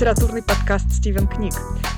[0.00, 1.52] литературный подкаст «Стивен Книг».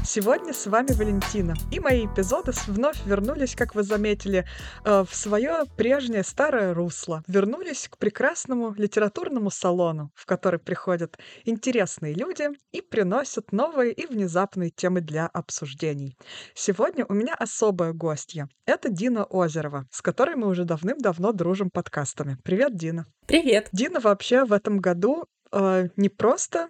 [0.05, 1.55] Сегодня с вами Валентина.
[1.71, 4.45] И мои эпизоды вновь вернулись, как вы заметили,
[4.85, 7.23] э, в свое прежнее старое русло.
[7.29, 14.71] Вернулись к прекрасному литературному салону, в который приходят интересные люди и приносят новые и внезапные
[14.71, 16.17] темы для обсуждений.
[16.57, 18.49] Сегодня у меня особая гостья.
[18.67, 22.37] Это Дина Озерова, с которой мы уже давным-давно дружим подкастами.
[22.43, 23.07] Привет, Дина.
[23.29, 23.69] Привет.
[23.71, 26.69] Дина вообще в этом году э, не просто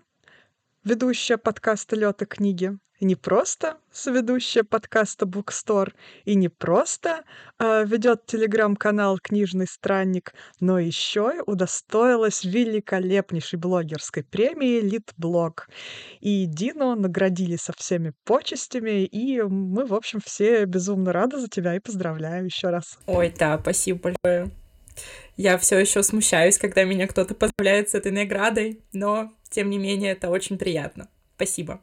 [0.85, 7.25] ведущая подкаста «Лёд и книги», не просто соведущая подкаста «Букстор», и не просто
[7.59, 15.69] э, ведет телеграм-канал «Книжный странник», но еще и удостоилась великолепнейшей блогерской премии «Литблог».
[16.21, 21.75] И Дину наградили со всеми почестями, и мы, в общем, все безумно рады за тебя
[21.75, 22.99] и поздравляю еще раз.
[23.07, 24.51] Ой, да, спасибо большое.
[25.37, 30.13] Я все еще смущаюсь, когда меня кто-то поздравляет с этой наградой, но, тем не менее,
[30.13, 31.09] это очень приятно.
[31.37, 31.81] Спасибо.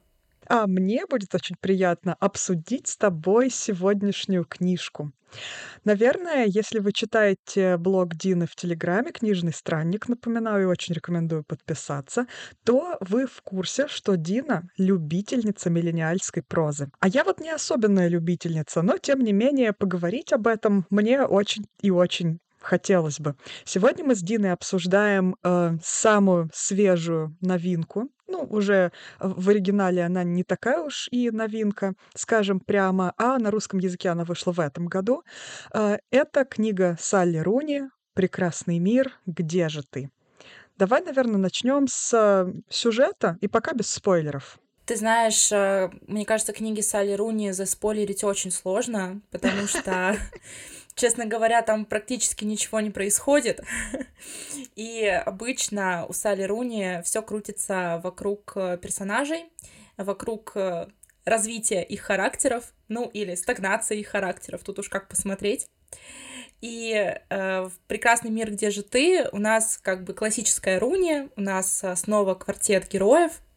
[0.47, 5.11] А мне будет очень приятно обсудить с тобой сегодняшнюю книжку.
[5.83, 12.25] Наверное, если вы читаете блог Дины в Телеграме, «Книжный странник», напоминаю, и очень рекомендую подписаться,
[12.63, 16.89] то вы в курсе, что Дина— любительница миллениальской прозы.
[16.99, 21.65] А я вот не особенная любительница, но, тем не менее, поговорить об этом мне очень
[21.81, 23.35] и очень хотелось бы.
[23.65, 28.09] Сегодня мы с Диной обсуждаем э, самую свежую новинку.
[28.27, 33.79] Ну, уже в оригинале она не такая уж и новинка, скажем прямо, а на русском
[33.79, 35.23] языке она вышла в этом году.
[35.73, 39.13] Э, это книга Салли Руни «Прекрасный мир.
[39.25, 40.09] Где же ты?».
[40.77, 44.59] Давай, наверное, начнем с э, сюжета и пока без спойлеров.
[44.85, 50.15] Ты знаешь, э, мне кажется, книги Салли Руни заспойлерить очень сложно, потому что
[50.99, 53.61] Честно говоря, там практически ничего не происходит.
[54.75, 59.45] И обычно у Салли Руни все крутится вокруг э, персонажей,
[59.95, 60.87] вокруг э,
[61.23, 65.69] развития их характеров, ну или стагнации их характеров, тут уж как посмотреть.
[66.59, 71.41] И э, в прекрасный мир, где же ты, у нас как бы классическая руни, у
[71.41, 73.48] нас снова квартет героев, Э,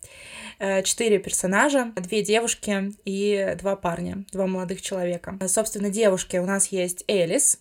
[0.84, 5.38] четыре персонажа, две девушки и два парня, два молодых человека.
[5.46, 7.60] Собственно, девушки у нас есть Элис,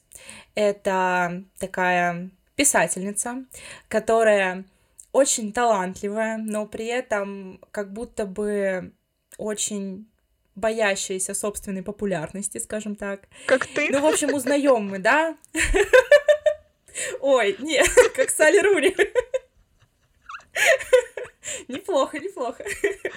[0.55, 3.45] это такая писательница,
[3.87, 4.65] которая
[5.11, 8.93] очень талантливая, но при этом как будто бы
[9.37, 10.07] очень
[10.55, 13.27] боящаяся собственной популярности, скажем так.
[13.45, 13.89] Как ты?
[13.89, 15.35] Ну, в общем, узнаем мы, да?
[17.21, 18.95] Ой, нет, как Салли Руни.
[21.67, 22.63] Неплохо, неплохо.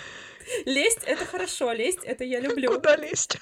[0.66, 2.74] Лезть— это хорошо, лезть— это я люблю.
[2.74, 3.38] Куда лезть?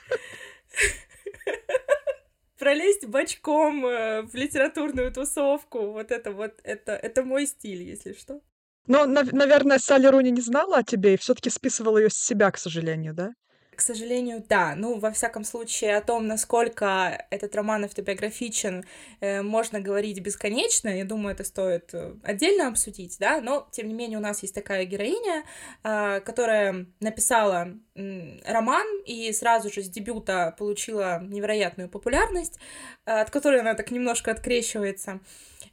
[2.58, 8.40] Пролезть бочком э, в литературную тусовку, вот это вот, это, это мой стиль, если что.
[8.86, 12.50] Ну, наверное, Салли Руни не знала о тебе и все таки списывала ее с себя,
[12.50, 13.32] к сожалению, да?
[13.74, 14.74] К сожалению, да.
[14.76, 18.84] Ну, во всяком случае, о том, насколько этот роман автобиографичен,
[19.20, 20.90] э, можно говорить бесконечно.
[20.90, 23.40] Я думаю, это стоит э, отдельно обсудить, да.
[23.40, 25.44] Но, тем не менее, у нас есть такая героиня,
[25.84, 32.58] э, которая написала э, роман и сразу же с дебюта получила невероятную популярность,
[33.06, 35.20] э, от которой она так немножко открещивается.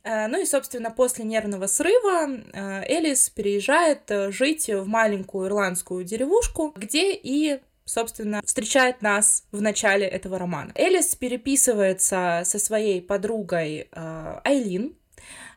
[0.04, 6.74] Э, ну и, собственно, после нервного срыва э, Элис переезжает жить в маленькую ирландскую деревушку,
[6.78, 10.72] где и собственно, встречает нас в начале этого романа.
[10.76, 14.96] Элис переписывается со своей подругой э, Айлин.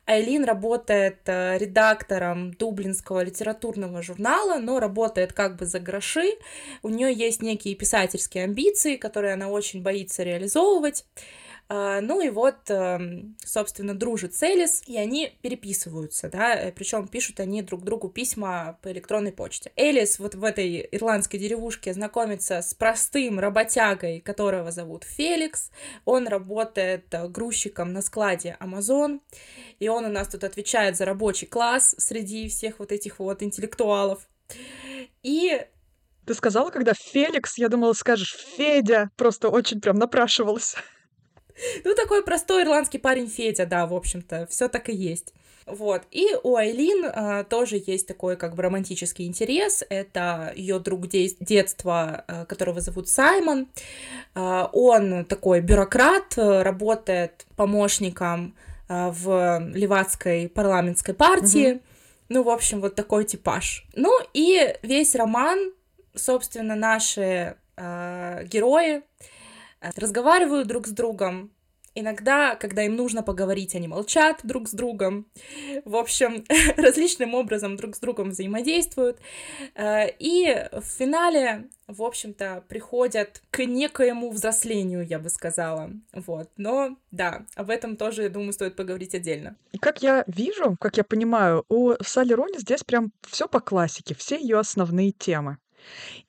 [0.07, 6.33] Айлин работает э, редактором дублинского литературного журнала, но работает как бы за гроши.
[6.83, 11.05] У нее есть некие писательские амбиции, которые она очень боится реализовывать.
[11.75, 17.09] А, ну и вот, эм, собственно, дружит с Элис, и они переписываются, да, э, причем
[17.09, 19.73] пишут они друг другу письма по электронной почте.
[19.75, 25.71] Элис вот в этой ирландской деревушке знакомится с простым работягой, которого зовут Феликс.
[26.05, 29.21] Он работает э, грузчиком на складе Amazon,
[29.79, 34.29] и он у нас тут отвечает за рабочий класс среди всех вот этих вот интеллектуалов.
[35.23, 35.59] И
[36.27, 40.77] ты сказала, когда Феликс, я думала, скажешь Федя, просто очень прям напрашивался.
[41.85, 45.33] Ну, такой простой ирландский парень Федя, да, в общем-то, все так и есть.
[45.67, 46.03] Вот.
[46.11, 49.85] И у Айлин а, тоже есть такой как бы романтический интерес.
[49.89, 53.69] Это ее друг де- детства, а, которого зовут Саймон.
[54.35, 58.57] А, он такой бюрократ, работает помощником
[58.89, 61.75] а, в Ливадской парламентской партии.
[61.75, 61.83] Угу.
[62.31, 63.87] Ну, в общем, вот такой типаж.
[63.95, 65.73] Ну и весь роман,
[66.15, 69.03] собственно, наши а, герои
[69.97, 71.51] разговаривают друг с другом,
[71.95, 75.27] Иногда, когда им нужно поговорить, они молчат друг с другом.
[75.85, 76.45] В общем,
[76.77, 79.19] различным образом друг с другом взаимодействуют.
[79.75, 85.91] Э, и в финале, в общем-то, приходят к некоему взрослению, я бы сказала.
[86.15, 86.49] Вот.
[86.57, 89.57] Но да, об этом тоже, я думаю, стоит поговорить отдельно.
[89.79, 94.37] Как я вижу, как я понимаю, у Салли Руни здесь прям все по классике, все
[94.37, 95.59] ее основные темы.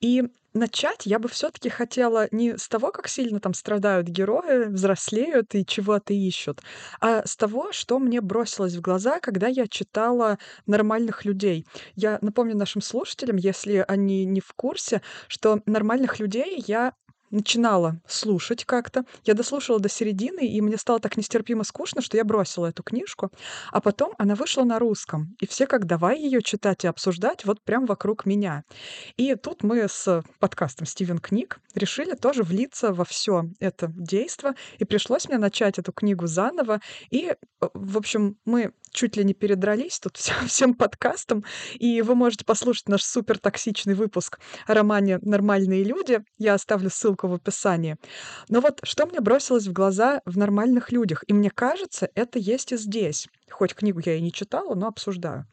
[0.00, 0.22] И
[0.54, 5.54] начать я бы все таки хотела не с того, как сильно там страдают герои, взрослеют
[5.54, 6.60] и чего-то ищут,
[7.00, 11.66] а с того, что мне бросилось в глаза, когда я читала "Нормальных людей".
[11.96, 16.94] Я напомню нашим слушателям, если они не в курсе, что "Нормальных людей" я
[17.34, 19.04] начинала слушать как-то.
[19.24, 23.30] Я дослушала до середины, и мне стало так нестерпимо скучно, что я бросила эту книжку.
[23.72, 27.62] А потом она вышла на русском, и все как давай ее читать и обсуждать вот
[27.62, 28.64] прям вокруг меня.
[29.16, 34.84] И тут мы с подкастом «Стивен Книг» решили тоже влиться во все это действо, и
[34.84, 36.80] пришлось мне начать эту книгу заново.
[37.10, 41.44] И, э, в общем, мы чуть ли не передрались тут всем, всем подкастом,
[41.74, 46.24] и вы можете послушать наш супер токсичный выпуск о романе «Нормальные люди».
[46.38, 47.96] Я оставлю ссылку в описании.
[48.48, 52.72] Но вот что мне бросилось в глаза в «Нормальных людях», и мне кажется, это есть
[52.72, 53.28] и здесь.
[53.50, 55.46] Хоть книгу я и не читала, но обсуждаю.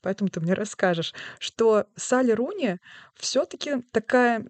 [0.00, 2.78] Поэтому ты мне расскажешь, что Салли Руни
[3.16, 4.46] все таки такая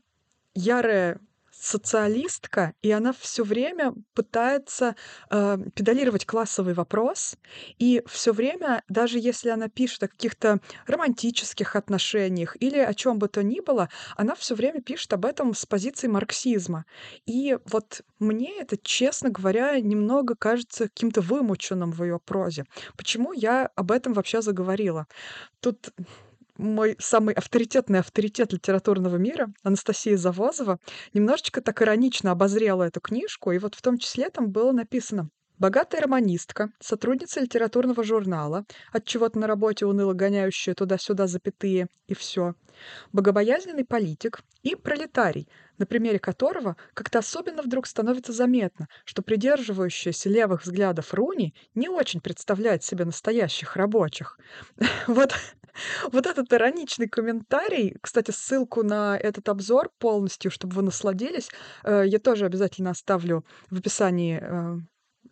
[0.54, 1.20] ярая
[1.60, 4.96] социалистка, и она все время пытается,
[5.30, 7.36] э, педалировать классовый вопрос.
[7.78, 13.28] И все время, даже если она пишет о каких-то романтических отношениях или о чем бы
[13.28, 16.84] то ни было, она все время пишет об этом с позиции марксизма.
[17.26, 22.64] И вот мне это, честно говоря, немного кажется каким-то вымученным в ее прозе.
[22.96, 25.06] Почему я об этом вообще заговорила?
[25.60, 25.92] Тут
[26.56, 30.78] мой самый авторитетный авторитет литературного мира, Анастасия Завозова,
[31.12, 36.00] немножечко так иронично обозрела эту книжку, и вот в том числе там было написано Богатая
[36.00, 42.54] романистка, сотрудница литературного журнала, от чего-то на работе уныло гоняющая туда-сюда запятые и все,
[43.12, 45.48] богобоязненный политик и пролетарий,
[45.78, 52.20] на примере которого как-то особенно вдруг становится заметно, что придерживающаяся левых взглядов Руни не очень
[52.20, 54.38] представляет себе настоящих рабочих.
[55.06, 55.34] Вот
[56.12, 61.48] вот этот ироничный комментарий, кстати, ссылку на этот обзор полностью, чтобы вы насладились,
[61.84, 64.78] э, я тоже обязательно оставлю в описании э,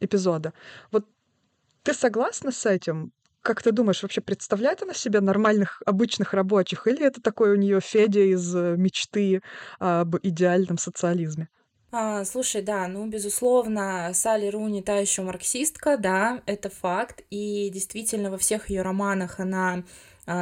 [0.01, 0.53] эпизода.
[0.91, 1.07] Вот
[1.83, 3.13] ты согласна с этим?
[3.43, 7.81] Как ты думаешь, вообще представляет она себе нормальных, обычных рабочих, или это такой у нее
[7.81, 9.43] Федя из э, мечты
[9.79, 11.49] об идеальном социализме?
[11.95, 18.31] А, слушай, да, ну, безусловно, Салли Руни та еще марксистка, да, это факт, и действительно
[18.31, 19.85] во всех ее романах она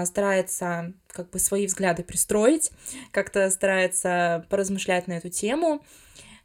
[0.04, 2.70] старается как бы свои взгляды пристроить,
[3.12, 5.82] как-то старается поразмышлять на эту тему.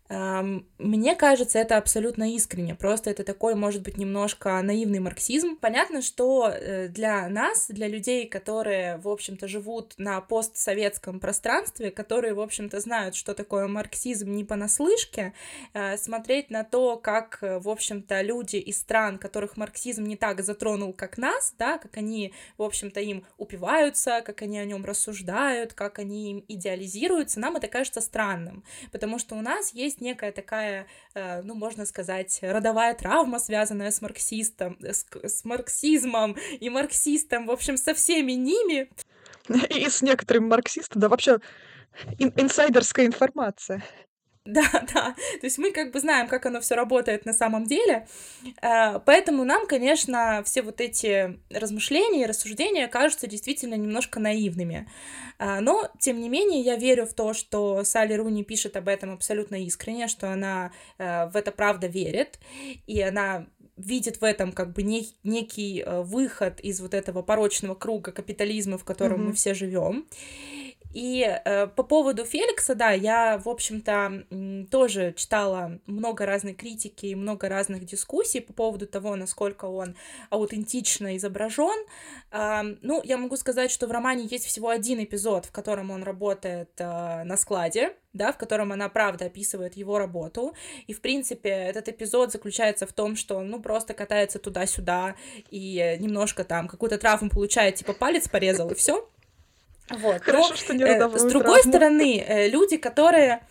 [0.08, 2.76] Мне кажется, это абсолютно искренне.
[2.76, 5.58] Просто это такой, может быть, немножко наивный марксизм.
[5.58, 12.36] Понятно, что э, для нас, для людей, которые, в общем-то, живут на постсоветском пространстве, которые,
[12.36, 15.34] в общем-то, знают, что такое марксизм не понаслышке,
[15.74, 20.44] э, смотреть на то, как, э, в общем-то, люди из стран, которых марксизм не так
[20.44, 25.74] затронул, как нас, да, как они, в общем-то, им упиваются, как они о нем рассуждают,
[25.74, 30.32] как они им идеализируются, нам это кажется странным, потому что у нас есть есть некая
[30.32, 37.48] такая, э, ну, можно сказать, родовая травма, связанная с марксистом, с, с марксизмом и марксистом,
[37.48, 38.90] в общем, со всеми ними.
[39.70, 41.40] И с некоторыми марксистами, да, вообще
[42.18, 43.84] ин инсайдерская информация.
[44.56, 45.16] Да, да.
[45.40, 48.08] То есть мы как бы знаем, как оно все работает на самом деле.
[48.62, 54.88] Э, поэтому нам, конечно, все вот эти размышления и рассуждения кажутся действительно немножко наивными.
[55.40, 59.14] Э, но, тем не менее, я верю в то, что Салли Руни пишет об этом
[59.14, 62.38] абсолютно искренне, что она э, в это правда верит,
[62.86, 63.48] и она
[63.78, 68.86] видит в этом как бы не, некий выход из вот этого порочного круга капитализма, в
[68.86, 69.26] котором mm-hmm.
[69.26, 70.06] мы все живем.
[70.94, 74.24] И э, по поводу Феликса, да, я, в общем-то,
[74.72, 79.98] тоже читала много разной критики и много разных дискуссий по поводу того, насколько он
[80.30, 81.86] аутентично изображен.
[82.32, 86.04] Э, ну, я могу сказать, что в романе есть всего один эпизод, в котором он
[86.04, 90.54] работает э, на складе, да, в котором она правда описывает его работу.
[90.88, 95.16] И, в принципе, этот эпизод заключается в том, что он, ну, просто катается туда-сюда
[95.50, 99.10] и немножко там какую-то травму получает, типа палец порезал, и все.
[99.90, 100.24] Вот.
[100.24, 101.72] Хорошо, Но, что не э, С другой травму.
[101.72, 103.42] стороны, э, люди, которые...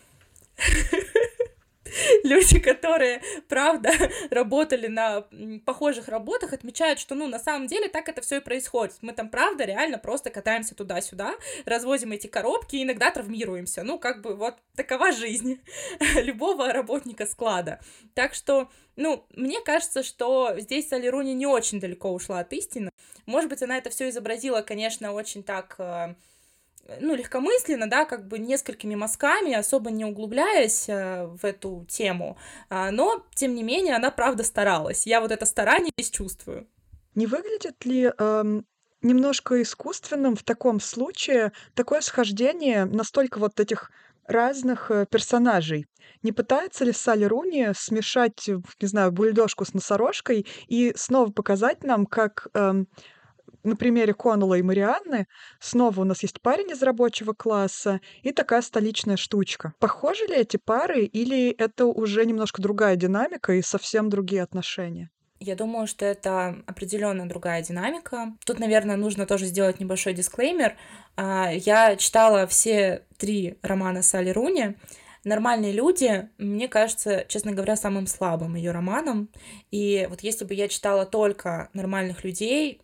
[2.23, 3.91] люди, которые, правда,
[4.29, 5.25] работали на
[5.65, 8.95] похожих работах, отмечают, что, ну, на самом деле так это все и происходит.
[9.01, 11.35] Мы там, правда, реально просто катаемся туда-сюда,
[11.65, 13.83] развозим эти коробки иногда травмируемся.
[13.83, 15.61] Ну, как бы вот такова жизнь
[16.15, 17.79] любого работника склада.
[18.13, 22.89] Так что, ну, мне кажется, что здесь Салли Руни не очень далеко ушла от истины.
[23.25, 26.15] Может быть, она это все изобразила, конечно, очень так э,
[26.99, 32.37] ну, легкомысленно, да, как бы несколькими мазками, особо не углубляясь э, в эту тему,
[32.69, 35.07] э, но, тем не менее, она, правда, старалась.
[35.07, 36.67] Я вот это старание здесь чувствую.
[37.15, 38.65] Не выглядит ли эм,
[39.01, 43.89] немножко искусственным в таком случае такое схождение настолько вот этих
[44.27, 45.87] разных э, персонажей?
[46.23, 52.05] Не пытается ли Салли Руни смешать, не знаю, бульдожку с носорожкой и снова показать нам,
[52.05, 52.87] как эм,
[53.65, 55.27] на примере Коннелла и Марианны
[55.59, 59.73] снова у нас есть парень из рабочего класса и такая столичная штучка.
[59.79, 65.09] Похожи ли эти пары или это уже немножко другая динамика и совсем другие отношения?
[65.39, 68.33] Я думаю, что это определенно другая динамика.
[68.45, 70.77] Тут, наверное, нужно тоже сделать небольшой дисклеймер.
[71.17, 74.75] А, я читала все три романа Салли Руни.
[75.25, 79.29] Нормальные люди, мне кажется, честно говоря, самым слабым ее романом.
[79.71, 82.81] И вот если бы я читала только нормальных людей,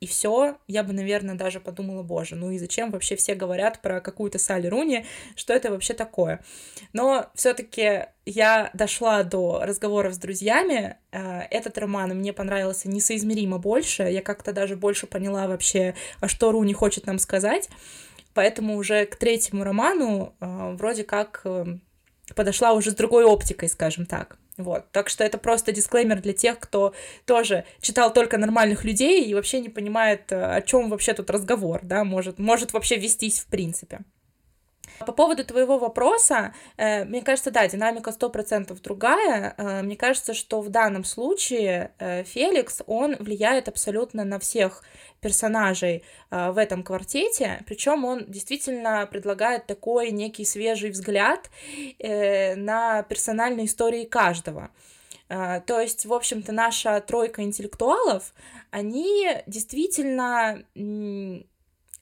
[0.00, 4.00] и все, я бы, наверное, даже подумала, боже, ну и зачем вообще все говорят про
[4.00, 5.04] какую-то Салли Руни,
[5.36, 6.42] что это вообще такое?
[6.94, 10.96] Но все-таки я дошла до разговоров с друзьями.
[11.12, 14.04] Э, этот роман мне понравился несоизмеримо больше.
[14.04, 17.68] Я как-то даже больше поняла вообще, а что Руни хочет нам сказать.
[18.32, 21.78] Поэтому уже к третьему роману э, вроде как э,
[22.34, 24.38] подошла уже с другой оптикой, скажем так.
[24.62, 24.90] Вот.
[24.92, 26.94] Так что это просто дисклеймер для тех, кто
[27.26, 31.80] тоже читал только нормальных людей и вообще не понимает, э, о чем вообще тут разговор,
[31.82, 34.00] да, может, может вообще вестись в принципе.
[35.06, 39.54] По поводу твоего вопроса, э, мне кажется, да, динамика 100% другая.
[39.56, 44.82] Э, мне кажется, что в данном случае э, Феликс, он влияет абсолютно на всех
[45.20, 51.50] персонажей в этом квартете, причем он действительно предлагает такой некий свежий взгляд
[51.98, 54.70] на персональные истории каждого.
[55.28, 58.32] То есть, в общем-то, наша тройка интеллектуалов,
[58.70, 60.64] они действительно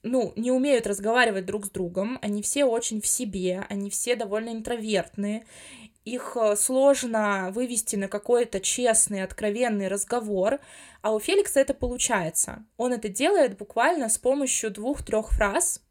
[0.02, 4.50] ну, не умеют разговаривать друг с другом, они все очень в себе, они все довольно
[4.50, 5.45] интровертные,
[6.05, 10.59] их э, сложно вывести на какой-то честный, откровенный разговор,
[11.02, 12.64] а у Феликса это получается.
[12.76, 15.83] Он это делает буквально с помощью двух-трех фраз,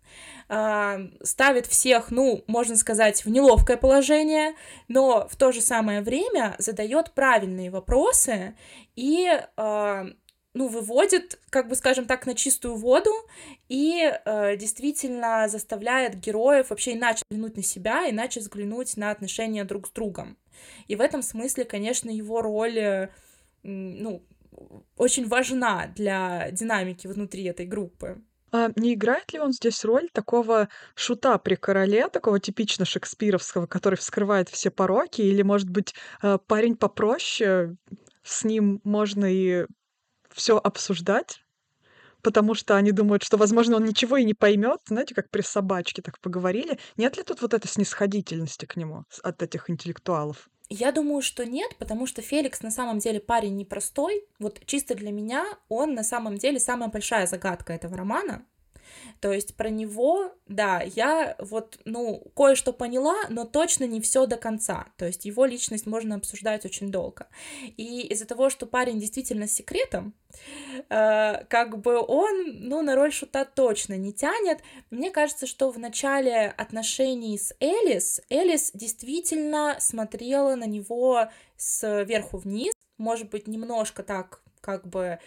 [0.50, 4.56] а, ставит всех, ну, можно сказать, в неловкое положение,
[4.88, 8.56] но в то же самое время задает правильные вопросы
[8.96, 10.08] и а,
[10.58, 13.12] ну, выводит, как бы скажем так, на чистую воду
[13.70, 19.88] и э, действительно заставляет героев вообще иначе взглянуть на себя, иначе взглянуть на отношения друг
[19.88, 20.36] с другом.
[20.88, 23.10] И в этом смысле, конечно, его роль, э,
[23.62, 24.24] ну,
[24.98, 28.20] очень важна для динамики внутри этой группы.
[28.52, 33.96] А не играет ли он здесь роль такого шута при короле, такого типично шекспировского, который
[33.96, 37.76] вскрывает все пороки, или, может быть, э, парень попроще,
[38.24, 39.68] с ним можно и
[40.38, 41.42] все обсуждать,
[42.22, 46.02] потому что они думают, что, возможно, он ничего и не поймет, знаете, как при собачке
[46.02, 46.80] так поговорили.
[46.96, 50.50] Нет ли тут вот этой снисходительности к нему от этих интеллектуалов?
[50.70, 54.26] Я думаю, что нет, потому что Феликс на самом деле парень непростой.
[54.38, 58.46] Вот чисто для меня он на самом деле самая большая загадка этого романа.
[59.20, 64.38] То есть про него, да, я вот, ну, кое-что поняла, но точно не все до
[64.38, 64.88] конца.
[64.98, 67.28] То есть его личность можно обсуждать очень долго.
[67.78, 70.14] И из-за того, что парень действительно с секретом,
[70.90, 74.60] э, как бы он, ну, на роль шута точно не тянет.
[74.90, 82.74] Мне кажется, что в начале отношений с Элис, Элис действительно смотрела на него сверху вниз,
[82.98, 85.20] может быть, немножко так как бы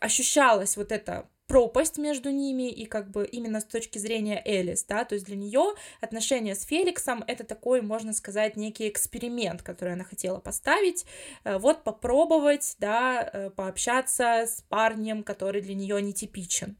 [0.00, 5.04] ощущалось вот это пропасть между ними, и как бы именно с точки зрения Элис, да,
[5.04, 10.04] то есть для нее отношения с Феликсом это такой, можно сказать, некий эксперимент, который она
[10.04, 11.06] хотела поставить,
[11.44, 16.76] э, вот попробовать, да, э, пообщаться с парнем, который для нее нетипичен.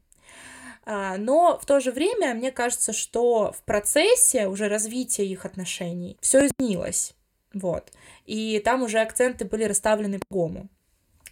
[0.85, 6.17] А, но в то же время мне кажется, что в процессе уже развития их отношений
[6.21, 7.13] все изменилось,
[7.53, 7.91] вот,
[8.25, 10.69] и там уже акценты были расставлены по-другому.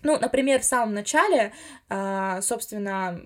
[0.06, 1.52] Ну, например, в самом начале,
[1.90, 3.20] а, собственно,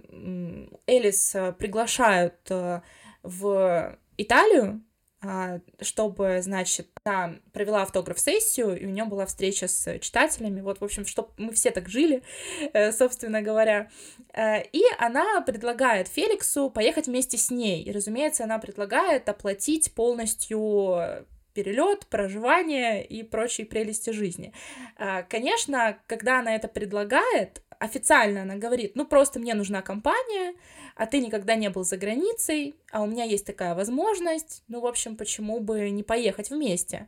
[0.87, 2.79] Элис э, приглашают э,
[3.21, 4.81] в Италию,
[5.21, 10.83] а, чтобы, значит, она провела автограф-сессию, и у нее была встреча с читателями, вот, в
[10.85, 12.23] общем, чтобы мы все так жили,
[12.71, 13.89] э, собственно говоря.
[14.37, 21.25] И она предлагает Феликсу поехать вместе с ней, и, разумеется, она предлагает оплатить полностью
[21.59, 24.53] перелет, проживание и прочие прелести жизни.
[24.97, 30.53] А, конечно, когда она это предлагает, официально она говорит, ну просто мне нужна компания,
[30.95, 34.85] а ты никогда не был за границей, а у меня есть такая возможность, ну, в
[34.85, 37.07] общем, почему бы не поехать вместе.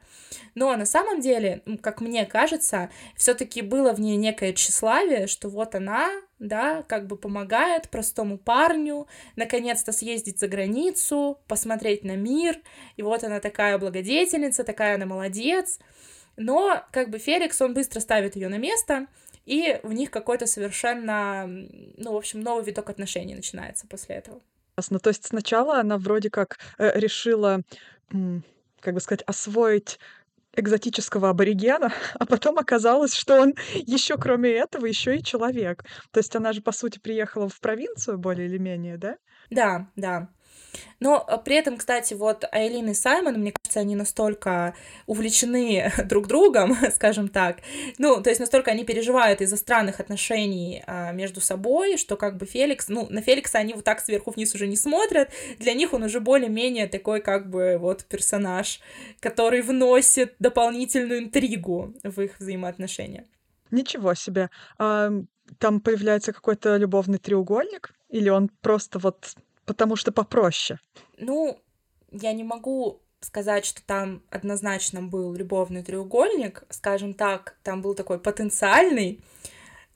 [0.56, 5.76] Но на самом деле, как мне кажется, все-таки было в ней некое тщеславие, что вот
[5.76, 6.10] она,
[6.42, 12.60] да, как бы помогает простому парню наконец-то съездить за границу, посмотреть на мир,
[12.98, 15.80] и вот она такая благодетельница, такая она молодец,
[16.36, 19.06] но как бы Феликс, он быстро ставит ее на место,
[19.46, 24.42] и в них какой-то совершенно, ну, в общем, новый виток отношений начинается после этого.
[24.78, 25.00] Ясно.
[25.00, 27.62] То есть сначала она вроде как э, решила,
[28.80, 30.00] как бы сказать, освоить
[30.56, 35.84] экзотического аборигена, а потом оказалось, что он еще кроме этого еще и человек.
[36.12, 39.18] То есть она же по сути приехала в провинцию более или менее, да?
[39.50, 40.30] Да, да.
[41.00, 44.76] Но э, при этом, кстати, вот Айлин и Саймон, мне кажется, они настолько
[45.08, 47.58] увлечены друг другом, скажем так,
[47.98, 52.46] ну, то есть настолько они переживают из-за странных отношений а, между собой, что как бы
[52.46, 56.04] Феликс, ну, на Феликса они вот так сверху вниз уже не смотрят, для них он
[56.04, 58.80] уже более-менее такой как бы вот персонаж,
[59.20, 63.26] который вносит дополнительную интригу в их взаимоотношения.
[63.72, 64.50] Ничего себе.
[64.78, 65.12] А,
[65.58, 67.94] там появляется какой-то любовный треугольник?
[68.10, 70.80] Или он просто вот потому что попроще.
[71.18, 71.60] Ну,
[72.12, 78.20] я не могу сказать, что там однозначно был любовный треугольник, скажем так, там был такой
[78.20, 79.24] потенциальный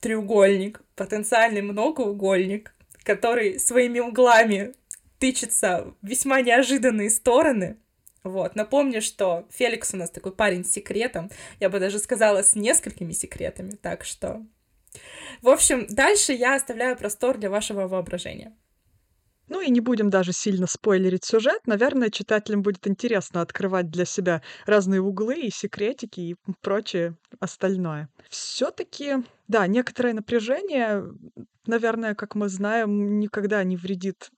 [0.00, 4.74] треугольник, потенциальный многоугольник, который своими углами
[5.18, 7.78] тычется в весьма неожиданные стороны.
[8.22, 11.30] Вот, напомню, что Феликс у нас такой парень с секретом,
[11.60, 14.42] я бы даже сказала, с несколькими секретами, так что...
[15.42, 18.56] В общем, дальше я оставляю простор для вашего воображения.
[19.48, 21.66] Ну и не будем даже сильно спойлерить сюжет.
[21.66, 28.08] Наверное, читателям будет интересно открывать для себя разные углы и секретики и прочее остальное.
[28.28, 29.16] все таки
[29.48, 31.04] да, некоторое напряжение,
[31.66, 34.30] наверное, как мы знаем, никогда не вредит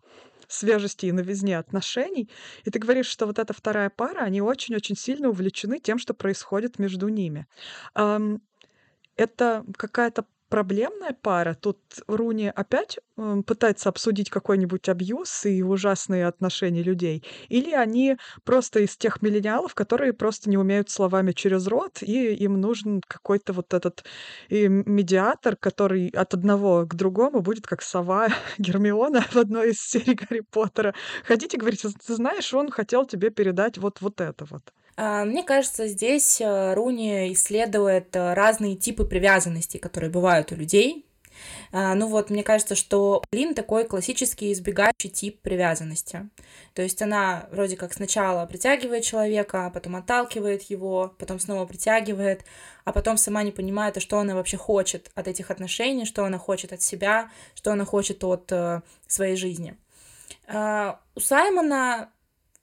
[0.49, 2.31] свежести и новизне отношений.
[2.65, 6.79] И ты говоришь, что вот эта вторая пара, они очень-очень сильно увлечены тем, что происходит
[6.79, 7.47] между ними.
[9.17, 11.55] это какая-то проблемная пара.
[11.55, 18.81] Тут Руни опять э, пытается обсудить какой-нибудь абьюз и ужасные отношения людей, или они просто
[18.81, 23.75] из тех миллениалов, которые просто не умеют словами через рот, и им нужен какой-то вот
[23.75, 24.05] этот
[24.49, 30.15] и медиатор, который от одного к другому будет как сова Гермиона в одной из серий
[30.15, 30.95] Гарри Поттера.
[31.25, 34.73] Хотите говорить, ты знаешь, он хотел тебе передать вот, вот это вот.
[35.01, 41.07] А, мне кажется, здесь э, Руни исследует э, разные типы привязанностей, которые бывают у людей.
[41.71, 46.29] А, ну вот, мне кажется, что Лин такой классический избегающий тип привязанности.
[46.75, 52.45] То есть она вроде как сначала притягивает человека, потом отталкивает его, потом снова притягивает,
[52.85, 56.39] а потом сама не понимает, а что она вообще хочет от этих отношений, что она
[56.39, 59.77] хочет от себя, что она хочет от э, своей жизни.
[60.49, 62.11] У Саймона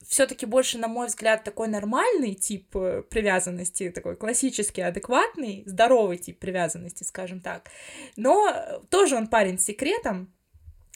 [0.08, 6.40] все-таки больше, на мой взгляд, такой нормальный тип э, привязанности, такой классический, адекватный, здоровый тип
[6.40, 7.70] привязанности, скажем так.
[8.16, 10.34] Но тоже он парень с секретом.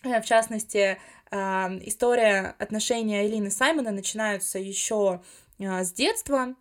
[0.04, 0.98] Э, в частности,
[1.32, 5.22] история отношения Элины Саймона начинаются еще
[5.60, 6.56] э, с детства.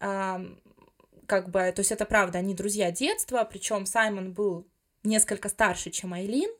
[0.00, 4.66] Как бы, то есть это правда, они друзья детства, причем Саймон был
[5.04, 6.50] несколько старше, чем Айлин,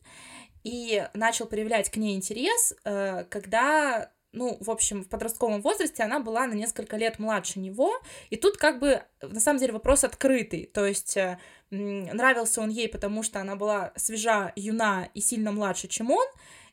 [0.63, 6.47] и начал проявлять к ней интерес, когда ну, в общем, в подростковом возрасте она была
[6.47, 7.93] на несколько лет младше него,
[8.31, 11.39] и тут как бы, на самом деле, вопрос открытый, то есть э,
[11.71, 16.27] нравился он ей, потому что она была свежа, юна и сильно младше, чем он,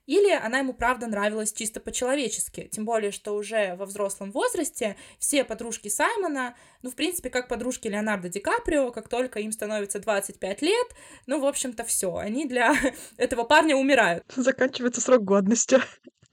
[0.05, 5.43] или она ему правда нравилась чисто по-человечески, тем более, что уже во взрослом возрасте все
[5.43, 10.61] подружки Саймона, ну, в принципе, как подружки Леонардо Ди Каприо, как только им становится 25
[10.61, 10.87] лет,
[11.25, 12.75] ну, в общем-то, все, они для
[13.17, 14.23] этого парня умирают.
[14.35, 15.79] Заканчивается срок годности.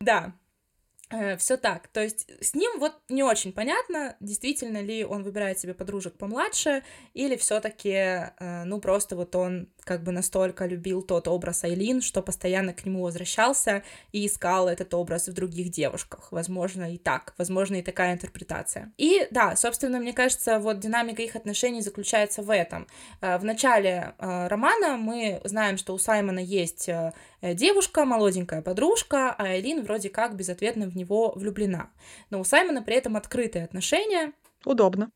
[0.00, 0.34] Да,
[1.36, 1.88] все так.
[1.88, 6.82] То есть с ним вот не очень понятно, действительно ли он выбирает себе подружек помладше,
[7.14, 12.22] или все-таки, э, ну, просто вот он как бы настолько любил тот образ Айлин, что
[12.22, 16.28] постоянно к нему возвращался и искал этот образ в других девушках.
[16.30, 17.34] Возможно, и так.
[17.38, 18.92] Возможно, и такая интерпретация.
[18.96, 22.86] И да, собственно, мне кажется, вот динамика их отношений заключается в этом.
[23.20, 29.30] Э, в начале э, романа мы знаем, что у Саймона есть э, девушка, молоденькая подружка,
[29.32, 31.90] а Айлин вроде как безответно в него влюблена.
[32.30, 34.32] Но у Саймона при этом открытые отношения.
[34.64, 35.10] Удобно.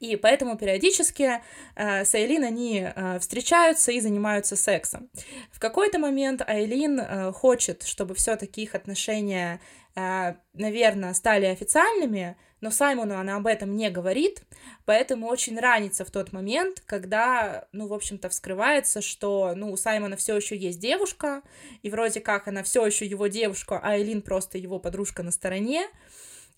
[0.00, 1.40] И поэтому периодически
[1.74, 5.08] э, с Айлин они э, встречаются и занимаются сексом.
[5.50, 9.60] В какой-то момент Айлин э, хочет, чтобы все-таки их отношения,
[9.94, 14.42] э, наверное, стали официальными, но Саймону она об этом не говорит,
[14.86, 20.16] поэтому очень ранится в тот момент, когда, ну, в общем-то, вскрывается, что, ну, у Саймона
[20.16, 21.42] все еще есть девушка,
[21.82, 25.86] и вроде как она все еще его девушка, а Элин просто его подружка на стороне.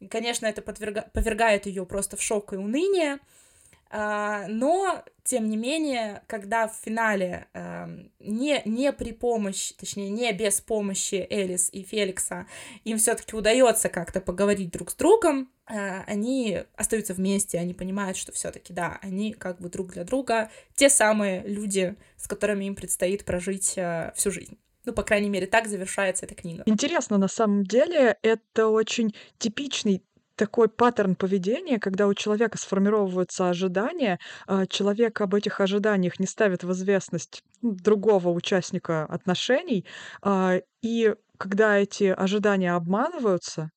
[0.00, 1.02] И, конечно, это подверга...
[1.12, 3.18] повергает ее просто в шок и уныние,
[3.90, 10.30] а, но, тем не менее, когда в финале эм, не, не при помощи, точнее, не
[10.32, 12.46] без помощи Элис и Феликса
[12.84, 18.30] им все-таки удается как-то поговорить друг с другом, э, они остаются вместе, они понимают, что
[18.32, 23.24] все-таки, да, они как бы друг для друга те самые люди, с которыми им предстоит
[23.24, 24.58] прожить э, всю жизнь.
[24.88, 26.62] Ну, по крайней мере, так завершается эта книга.
[26.64, 30.03] Интересно, на самом деле, это очень типичный
[30.35, 36.64] такой паттерн поведения, когда у человека сформировываются ожидания, а человек об этих ожиданиях не ставит
[36.64, 39.85] в известность ну, другого участника отношений,
[40.22, 43.70] а, и когда эти ожидания обманываются,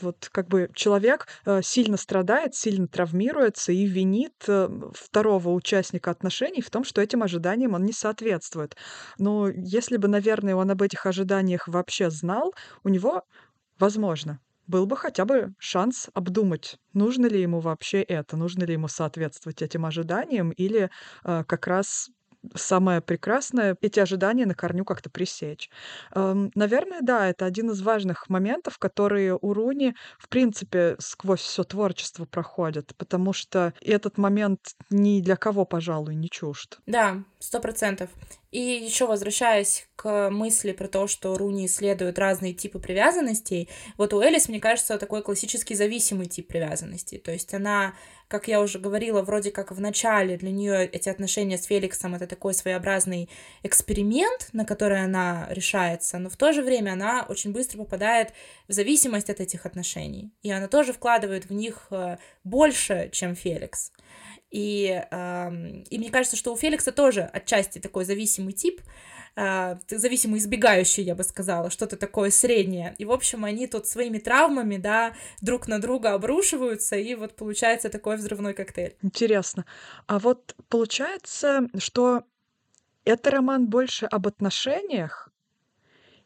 [0.00, 6.62] вот как бы человек э, сильно страдает, сильно травмируется и винит э, второго участника отношений
[6.62, 8.76] в том, что этим ожиданиям он не соответствует.
[9.18, 13.22] Но если бы, наверное, он об этих ожиданиях вообще знал, у него,
[13.78, 18.88] возможно, был бы хотя бы шанс обдумать, нужно ли ему вообще это, нужно ли ему
[18.88, 20.90] соответствовать этим ожиданиям или
[21.24, 22.10] э, как раз
[22.54, 25.70] самое прекрасное эти ожидания на корню как-то пресечь.
[26.14, 31.64] Эм, наверное, да, это один из важных моментов, которые у Руни, в принципе, сквозь все
[31.64, 36.78] творчество проходят, потому что этот момент ни для кого, пожалуй, не чужд.
[36.86, 38.10] Да, сто процентов.
[38.52, 44.20] И еще возвращаясь к мысли про то, что Руни исследует разные типы привязанностей, вот у
[44.20, 47.18] Элис, мне кажется, такой классический зависимый тип привязанности.
[47.18, 47.94] То есть она,
[48.28, 52.26] как я уже говорила, вроде как в начале для нее эти отношения с Феликсом это
[52.26, 53.28] такой своеобразный
[53.62, 58.32] эксперимент, на который она решается, но в то же время она очень быстро попадает
[58.68, 60.32] в зависимость от этих отношений.
[60.42, 63.92] И она тоже вкладывает в них э, больше, чем Феликс.
[64.56, 65.04] И,
[65.90, 68.80] и мне кажется, что у Феликса тоже отчасти такой зависимый тип,
[69.36, 72.94] э, зависимый избегающий, я бы сказала, что-то такое среднее.
[72.96, 77.90] И, в общем, они тут своими травмами, да, друг на друга обрушиваются, и вот получается
[77.90, 78.96] такой взрывной коктейль.
[79.02, 79.66] Интересно.
[80.06, 82.22] А вот получается, что
[83.04, 85.28] это роман больше об отношениях,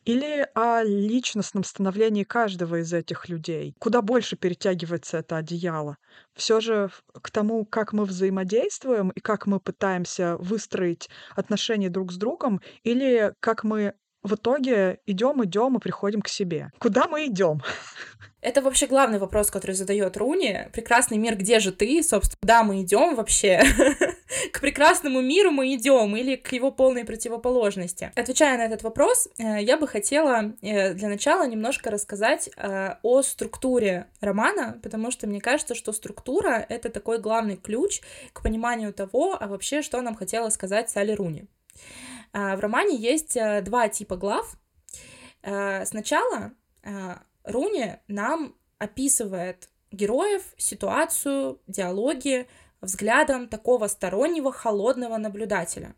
[0.04, 3.74] или о личностном становлении каждого из этих людей?
[3.78, 5.96] Куда больше перетягивается это одеяло?
[6.34, 12.16] Все же к тому, как мы взаимодействуем и как мы пытаемся выстроить отношения друг с
[12.16, 16.70] другом, или как мы в итоге идем, идем и приходим к себе.
[16.78, 17.62] Куда мы идем?
[18.40, 20.68] Это вообще главный вопрос, который задает Руни.
[20.72, 22.02] Прекрасный мир, где же ты?
[22.02, 23.62] Собственно, куда мы идем вообще?
[24.50, 28.12] к прекрасному миру мы идем или к его полной противоположности?
[28.14, 33.22] Отвечая на этот вопрос, э, я бы хотела э, для начала немножко рассказать э, о
[33.22, 38.00] структуре романа, потому что мне кажется, что структура— это такой главный ключ
[38.32, 41.46] к пониманию того, а вообще, что нам хотела сказать Салли Руни.
[42.32, 44.54] В романе есть два типа глав.
[45.42, 46.52] Сначала
[47.44, 52.46] Руни нам описывает героев, ситуацию, диалоги
[52.80, 55.94] взглядом такого стороннего холодного наблюдателя.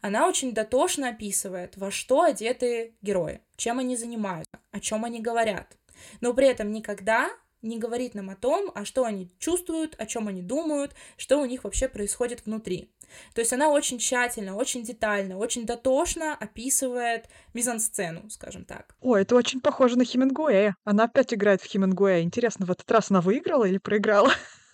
[0.00, 5.76] Она очень дотошно описывает, во что одеты герои, чем они занимаются, о чем они говорят.
[6.20, 7.30] Но при этом никогда
[7.62, 11.44] не говорит нам о том, а что они чувствуют, о чем они думают, что у
[11.46, 12.90] них вообще происходит внутри.
[13.34, 18.96] То есть она очень тщательно, очень детально, очень дотошно описывает мизансцену, скажем так.
[19.00, 20.76] О, это очень похоже на Хемингуэя.
[20.84, 22.22] Она опять играет в Хемингуэя.
[22.22, 24.32] Интересно, в этот раз она выиграла или проиграла?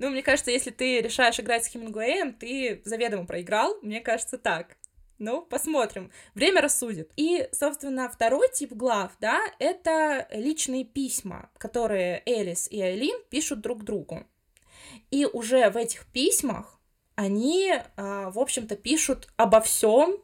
[0.00, 3.76] Ну, мне кажется, если ты решаешь играть с Хемингуэем, ты заведомо проиграл.
[3.82, 4.78] Мне кажется, так.
[5.18, 6.10] Ну, посмотрим.
[6.34, 7.12] Время рассудит.
[7.16, 13.84] И, собственно, второй тип глав, да, это личные письма, которые Элис и Айлин пишут друг
[13.84, 14.26] другу.
[15.10, 16.80] И уже в этих письмах
[17.14, 20.16] они, а, в общем-то, пишут обо всем,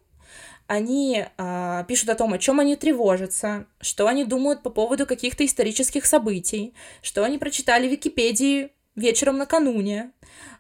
[0.69, 5.45] они э, пишут о том, о чем они тревожатся, что они думают по поводу каких-то
[5.45, 10.13] исторических событий, что они прочитали в Википедии вечером накануне,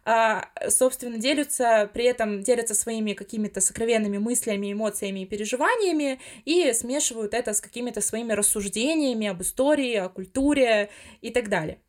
[0.04, 7.34] э, собственно, делятся, при этом делятся своими какими-то сокровенными мыслями, эмоциями и переживаниями и смешивают
[7.34, 10.90] это с какими-то своими рассуждениями об истории, о культуре
[11.22, 11.80] и так далее.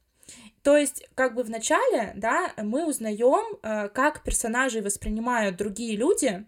[0.64, 6.46] То есть, как бы в начале, да, мы узнаем, э, как персонажей воспринимают другие люди,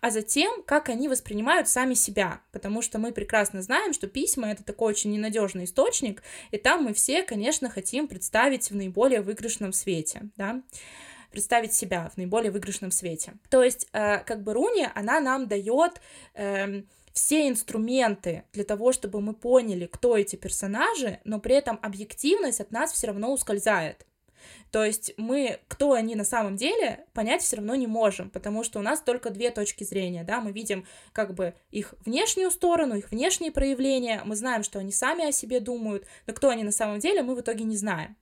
[0.00, 4.64] а затем, как они воспринимают сами себя, потому что мы прекрасно знаем, что письма— это
[4.64, 10.22] такой очень ненадежный источник, и там мы все, конечно, хотим представить в наиболее выигрышном свете,
[10.36, 10.62] да,
[11.30, 13.34] представить себя в наиболее выигрышном свете.
[13.50, 16.00] То есть, э, как бы Руни, она нам дает
[16.34, 16.82] э,
[17.12, 22.70] все инструменты для того, чтобы мы поняли, кто эти персонажи, но при этом объективность от
[22.70, 24.06] нас все равно ускользает.
[24.70, 28.78] То есть мы, кто они на самом деле, понять все равно не можем, потому что
[28.78, 33.10] у нас только две точки зрения, да, мы видим как бы их внешнюю сторону, их
[33.10, 36.98] внешние проявления, мы знаем, что они сами о себе думают, но кто они на самом
[36.98, 38.16] деле, мы в итоге не знаем.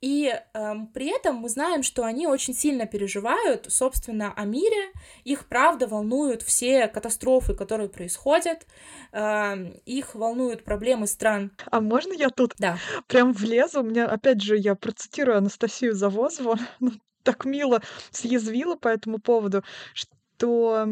[0.00, 4.92] И э, при этом мы знаем, что они очень сильно переживают, собственно, о мире.
[5.24, 8.66] Их правда волнуют все катастрофы, которые происходят.
[9.12, 11.52] Э, их волнуют проблемы стран.
[11.70, 12.78] А можно я тут да.
[13.06, 13.80] прям влезу?
[13.80, 16.56] У меня, опять же, я процитирую Анастасию Завозову,
[17.22, 20.11] так мило съязвила по этому поводу, что
[20.42, 20.88] что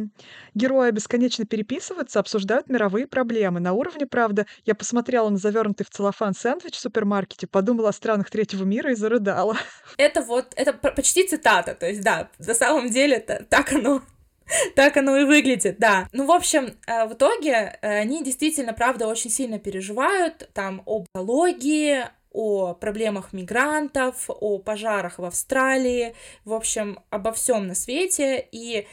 [0.54, 3.58] герои бесконечно переписываются, обсуждают мировые проблемы.
[3.58, 8.30] На уровне, правда, я посмотрела на завернутый в целлофан сэндвич в супермаркете, подумала о странах
[8.30, 9.56] третьего мира и зарыдала.
[9.96, 14.02] Это вот, это почти цитата, то есть, да, на самом деле это, так оно
[14.76, 16.08] так оно и выглядит, да.
[16.12, 21.06] Ну, в общем, э, в итоге э, они действительно, правда, очень сильно переживают там об
[21.12, 28.46] экологии, о проблемах мигрантов, о пожарах в Австралии, в общем, обо всем на свете.
[28.52, 28.86] И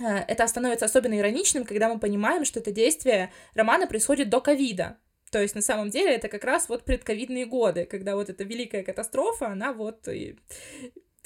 [0.00, 4.98] это становится особенно ироничным, когда мы понимаем, что это действие романа происходит до ковида.
[5.30, 8.82] То есть, на самом деле, это как раз вот предковидные годы, когда вот эта великая
[8.82, 10.38] катастрофа, она вот и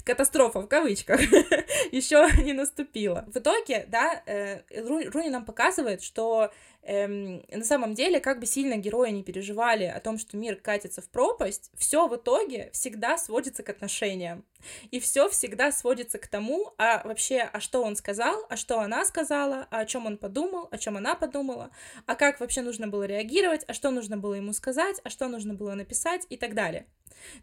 [0.04, 1.20] катастрофа в кавычках
[1.92, 3.24] еще не наступила.
[3.32, 6.50] В итоге, да, э, Руни нам показывает, что
[6.82, 11.00] эм, на самом деле, как бы сильно герои не переживали о том, что мир катится
[11.00, 14.44] в пропасть, все в итоге всегда сводится к отношениям.
[14.90, 19.04] И все всегда сводится к тому, а вообще, а что он сказал, а что она
[19.04, 21.70] сказала, а о чем он подумал, о чем она подумала,
[22.06, 25.54] а как вообще нужно было реагировать, а что нужно было ему сказать, а что нужно
[25.54, 26.86] было написать и так далее.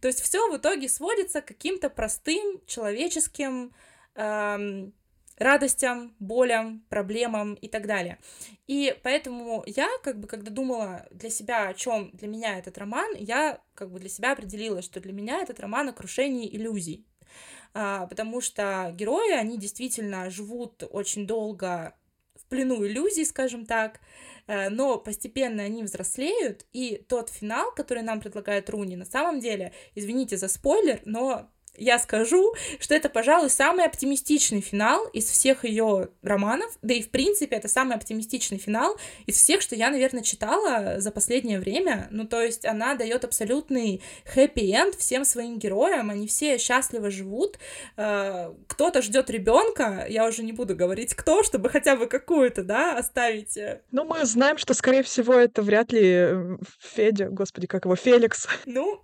[0.01, 3.73] То есть все в итоге сводится к каким-то простым человеческим
[4.15, 4.93] эм,
[5.39, 8.19] радостям, болям, проблемам и так далее.
[8.67, 13.15] И поэтому я, как бы, когда думала для себя, о чем для меня этот роман,
[13.17, 17.05] я, как бы, для себя определила, что для меня этот роман о крушении иллюзий.
[17.73, 21.95] А, потому что герои, они действительно живут очень долго
[22.49, 24.01] плену иллюзий, скажем так,
[24.47, 29.73] э, но постепенно они взрослеют, и тот финал, который нам предлагает Руни, на самом деле,
[29.95, 36.09] извините за спойлер, но я скажу, что это, пожалуй, самый оптимистичный финал из всех ее
[36.21, 40.99] романов, да и, в принципе, это самый оптимистичный финал из всех, что я, наверное, читала
[40.99, 42.07] за последнее время.
[42.11, 47.57] Ну, то есть она дает абсолютный хэппи-энд всем своим героям, они все счастливо живут.
[47.97, 52.97] Э, кто-то ждет ребенка, я уже не буду говорить кто, чтобы хотя бы какую-то, да,
[52.97, 53.57] оставить.
[53.57, 53.81] Э.
[53.91, 58.47] Ну, мы знаем, что, скорее всего, это вряд ли э, Федя, господи, как его, Феликс.
[58.65, 59.03] Ну,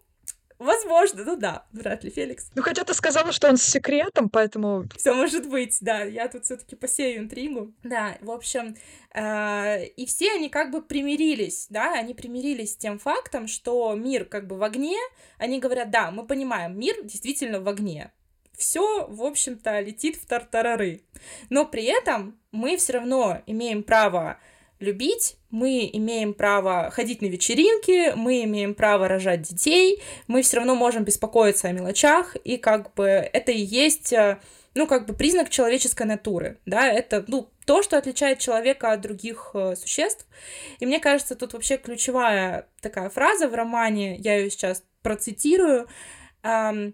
[0.58, 2.52] Возможно, ну да, вряд ли Феликс.
[2.56, 4.86] Ну хотя ты сказала, что он с секретом, поэтому...
[4.96, 7.74] Все может быть, да, я тут все таки посею интригу.
[7.84, 8.78] Да, в общем,
[9.14, 14.26] э, и все они как бы примирились, да, они примирились с тем фактом, что мир
[14.26, 14.98] как бы в огне,
[15.38, 18.14] они говорят, да, мы понимаем, мир действительно в огне,
[18.58, 21.02] все, в общем-то, летит в тартарары.
[21.50, 24.40] Но при этом мы все равно имеем право
[24.86, 30.76] любить, мы имеем право ходить на вечеринки, мы имеем право рожать детей, мы все равно
[30.76, 34.40] можем беспокоиться о мелочах, и как бы это и есть, э,
[34.76, 39.52] ну, как бы признак человеческой натуры, да, это, ну, то, что отличает человека от других
[39.54, 40.28] э, существ.
[40.80, 45.88] И мне кажется, тут вообще ключевая такая фраза в романе, я ее сейчас процитирую,
[46.44, 46.94] эм,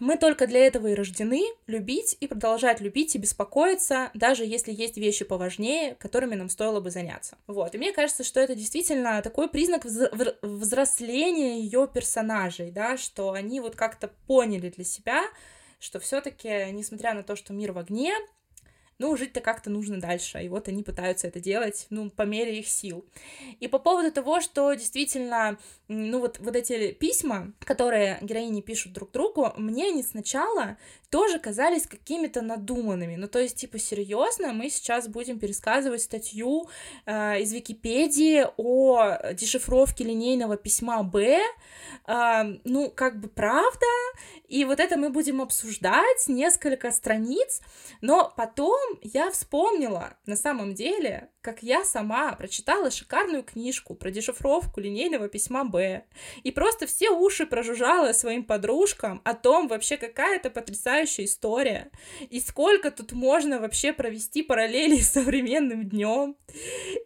[0.00, 4.96] мы только для этого и рождены— любить и продолжать любить и беспокоиться, даже если есть
[4.96, 7.36] вещи поважнее, которыми нам стоило бы заняться.
[7.46, 9.84] Вот, и мне кажется, что это действительно такой признак
[10.42, 15.22] взросления ее персонажей, да, что они вот как-то поняли для себя,
[15.78, 18.12] что все-таки, несмотря на то, что мир в огне,
[18.98, 22.68] ну, жить-то как-то нужно дальше, и вот они пытаются это делать, ну, по мере их
[22.68, 23.04] сил.
[23.60, 29.10] И по поводу того, что действительно, ну, вот, вот эти письма, которые героини пишут друг
[29.10, 30.76] другу, мне они сначала
[31.12, 33.16] тоже казались какими-то надуманными.
[33.16, 36.70] Ну, то есть, типа, серьезно, мы сейчас будем пересказывать статью
[37.04, 41.38] э, из Википедии о дешифровке линейного письма Б.
[42.06, 43.86] Э, ну, как бы правда.
[44.48, 47.60] И вот это мы будем обсуждать несколько страниц.
[48.00, 54.80] Но потом я вспомнила, на самом деле, как я сама прочитала шикарную книжку про дешифровку
[54.80, 56.04] линейного письма Б.
[56.44, 61.90] И просто все уши прожужжала своим подружкам о том вообще, какая это потрясающая история.
[62.30, 66.36] И сколько тут можно вообще провести параллели с современным днем.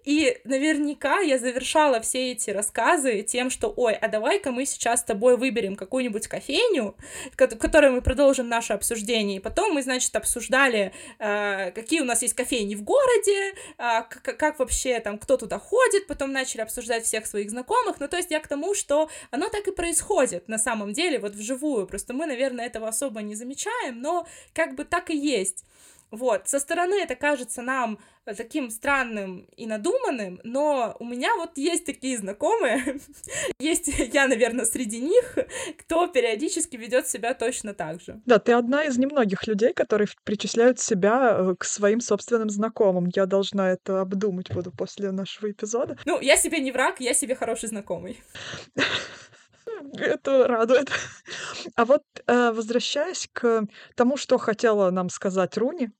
[0.05, 5.05] И наверняка я завершала все эти рассказы тем, что, ой, а давай-ка мы сейчас с
[5.05, 6.94] тобой выберем какую-нибудь кофейню,
[7.33, 9.38] в которой мы продолжим наше обсуждение.
[9.38, 13.55] И потом мы, значит, обсуждали, э, какие у нас есть кофейни в городе,
[14.33, 18.31] как вообще там, кто туда ходит, потом начали обсуждать всех своих знакомых, ну, то есть
[18.31, 22.27] я к тому, что оно так и происходит на самом деле, вот вживую, просто мы,
[22.27, 25.65] наверное, этого особо не замечаем, но как бы так и есть.
[26.11, 27.99] Вот, со стороны это кажется нам
[28.37, 32.99] таким странным и надуманным, но у меня вот есть такие знакомые,
[33.59, 35.38] есть я, наверное, среди них,
[35.79, 38.21] кто периодически ведет себя точно так же.
[38.27, 43.11] Да, ты одна из немногих людей, которые причисляют себя э, к своим собственным знакомым.
[43.14, 45.97] Я должна это обдумать буду после нашего эпизода.
[46.05, 48.21] Ну, я себе не враг, я себе хороший знакомый.
[49.99, 50.91] Это радует.
[51.75, 55.91] А вот э, возвращаясь к тому, что хотела нам сказать Руни,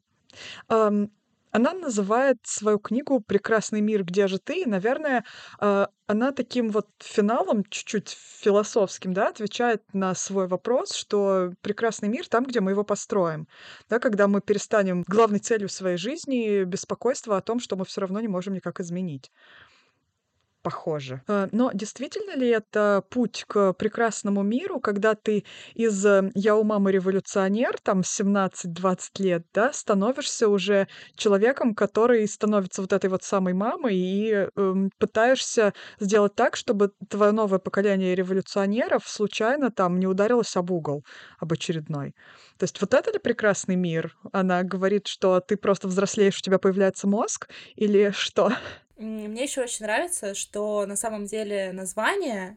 [1.57, 4.61] она называет свою книгу «Прекрасный мир, где же ты?».
[4.61, 5.25] И, наверное,
[5.59, 12.29] э, она таким вот финалом, чуть-чуть философским, да, отвечает на свой вопрос, что прекрасный мир
[12.29, 13.49] там, где мы его построим.
[13.89, 18.21] Да, когда мы перестанем главной целью своей жизни беспокойство о том, что мы все равно
[18.21, 19.33] не можем никак изменить
[20.67, 21.21] похоже.
[21.29, 26.65] Э, но действительно ли это путь к прекрасному миру, когда ты из э, «я у
[26.65, 33.55] мамы революционер», там 17-20 лет, да, становишься уже человеком, который становится вот этой вот самой
[33.55, 40.57] мамой и э, пытаешься сделать так, чтобы твое новое поколение революционеров случайно там не ударилось
[40.57, 41.05] об угол,
[41.39, 42.17] об очередной.
[42.59, 44.17] То есть вот это ли прекрасный мир?
[44.33, 48.51] Она говорит, что ты просто взрослеешь, у тебя появляется мозг, или что?
[48.97, 52.57] Мне еще очень нравится, что на самом деле название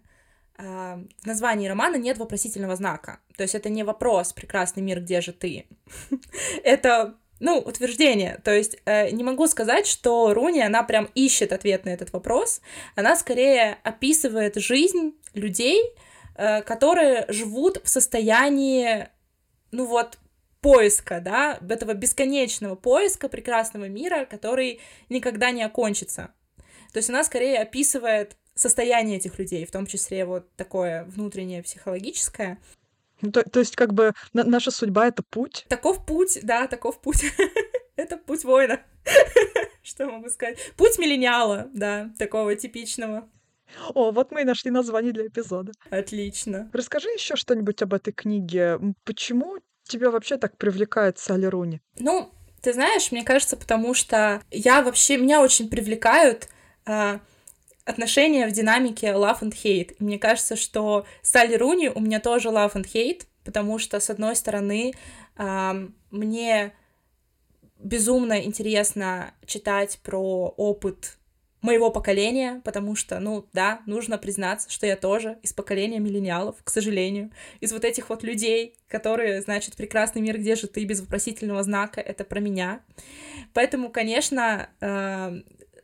[0.62, 3.20] а, в названии романа нет вопросительного знака.
[3.38, 5.68] То есть это не вопрос «Прекрасный мир, где же ты?».
[6.64, 8.42] это, ну, утверждение.
[8.44, 12.60] То есть э, не могу сказать, что Руни, она прям ищет ответ на этот вопрос.
[12.96, 15.82] Она скорее описывает жизнь людей,
[16.36, 19.08] э, которые живут в состоянии,
[19.72, 20.18] ну вот,
[20.62, 26.34] поиска, да, этого бесконечного поиска прекрасного мира, который никогда не окончится.
[26.94, 32.60] То есть она скорее описывает состояние этих людей, в том числе вот такое внутреннее психологическое.
[33.22, 35.66] Ну, то, то есть как бы на, наша судьба— это путь?
[35.70, 37.26] Таков путь, да, таков путь.
[37.96, 38.82] это путь воина.
[39.84, 40.58] Что могу сказать?
[40.78, 43.30] Путь миллениала, да, такого типичного.
[43.94, 45.72] О, вот мы и нашли название для эпизода.
[45.90, 46.70] Отлично.
[46.74, 48.80] Расскажи еще что-нибудь об этой книге.
[49.04, 49.58] Почему
[49.90, 51.82] тебя вообще так привлекает Салли Руни?
[51.98, 56.48] Ну, ты знаешь, мне кажется, потому что я вообще, меня очень привлекают
[56.86, 57.20] э,
[57.86, 59.96] отношения в динамике love and hate.
[60.00, 64.10] И мне кажется, что Салли Руни у меня тоже love and hate, потому что, с
[64.10, 64.94] одной стороны,
[65.38, 66.74] э, мне
[67.80, 71.19] безумно интересно читать про опыт
[71.62, 76.70] моего поколения, потому что, ну, да, нужно признаться, что я тоже из поколения миллениалов, к
[76.70, 81.64] сожалению, из вот этих вот людей, которые, значит, прекрасный мир, где же ты, без вопросительного
[81.64, 82.82] знака, это про меня.
[83.54, 85.42] Поэтому, конечно, э,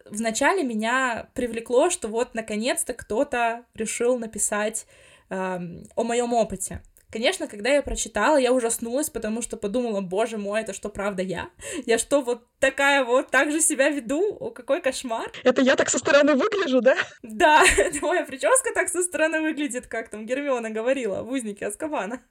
[0.09, 4.87] вначале меня привлекло, что вот, наконец-то, кто-то решил написать
[5.29, 5.59] э,
[5.95, 6.81] о моем опыте.
[7.11, 11.49] Конечно, когда я прочитала, я ужаснулась, потому что подумала, боже мой, это что, правда я?
[11.85, 14.35] Я что, вот такая вот, так же себя веду?
[14.39, 15.31] О, какой кошмар.
[15.43, 16.97] Это я так со стороны выгляжу, да?
[17.23, 17.63] Да,
[18.01, 22.21] моя прическа так со стороны выглядит, как там Гермиона говорила в «Узнике Аскабана».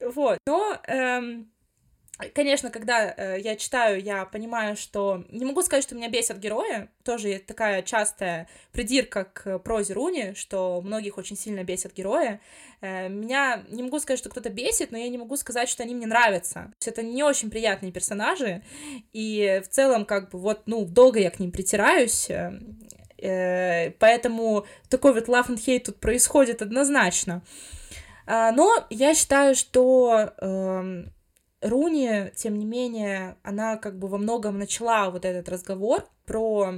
[0.00, 1.52] Вот, но эм,
[2.34, 5.24] Конечно, когда э, я читаю, я понимаю, что...
[5.30, 6.88] Не могу сказать, что меня бесят герои.
[7.04, 12.40] Тоже такая частая придирка к прозе Руни, что многих очень сильно бесят герои.
[12.80, 13.64] Э, меня...
[13.68, 16.52] Не могу сказать, что кто-то бесит, но я не могу сказать, что они мне нравятся.
[16.52, 18.62] То есть это не очень приятные персонажи,
[19.12, 25.14] и в целом, как бы, вот, ну, долго я к ним притираюсь, э, поэтому такой
[25.14, 27.42] вот love and hate тут происходит однозначно.
[28.26, 30.32] Э, но я считаю, что...
[30.38, 31.04] Э,
[31.62, 36.74] Руни, тем не менее, она как бы во многом начала вот этот разговор про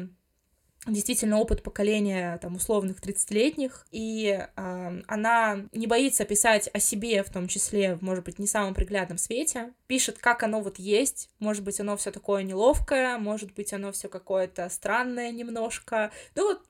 [0.86, 7.30] действительно опыт поколения там условных 30-летних, и э, она не боится писать о себе, в
[7.30, 11.80] том числе, может быть, не самом приглядном свете, пишет, как оно вот есть, может быть,
[11.80, 16.62] оно все такое неловкое, может быть, оно все какое-то странное немножко, ну вот,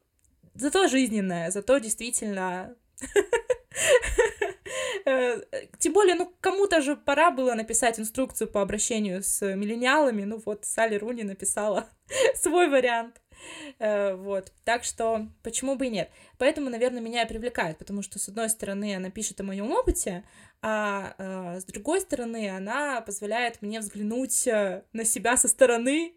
[0.55, 2.77] зато жизненное, зато действительно
[5.79, 10.25] тем более, ну, кому-то же пора было написать инструкцию по обращению с миллениалами.
[10.25, 11.89] Ну вот, Салли Руни написала
[12.35, 13.21] свой вариант.
[13.79, 16.11] Э, вот, так что почему бы и нет.
[16.39, 20.25] Поэтому, наверное, меня и привлекает, потому что, с одной стороны, она пишет о моем опыте,
[20.63, 26.15] а э, с другой стороны, она позволяет мне взглянуть на себя со стороны,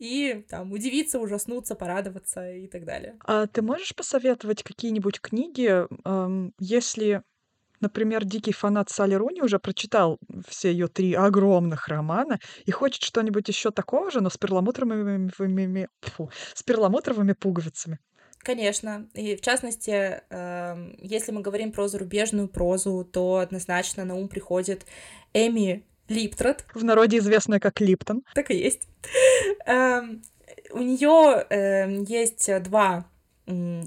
[0.00, 3.16] и там удивиться, ужаснуться, порадоваться и так далее.
[3.24, 7.22] А ты можешь посоветовать какие-нибудь книги, эм, если
[7.80, 13.48] Например, дикий фанат Салли Руни уже прочитал все ее три огромных романа и хочет что-нибудь
[13.48, 17.98] еще такого же, но с перламутровыми, фу, с перламутровыми пуговицами.
[18.38, 19.08] Конечно.
[19.14, 24.86] И в частности, э, если мы говорим про зарубежную прозу, то однозначно на ум приходит
[25.34, 26.64] Эми Липтрот.
[26.74, 28.22] В народе известная как Липтон.
[28.34, 28.88] Так и есть.
[29.66, 30.00] Э,
[30.72, 33.06] у нее э, есть два